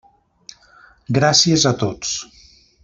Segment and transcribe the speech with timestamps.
[1.19, 2.19] Gràcies a tots.